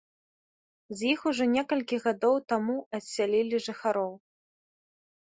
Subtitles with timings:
[1.01, 4.13] З іх ужо некалькі гадоў таму адсялілі жыхароў.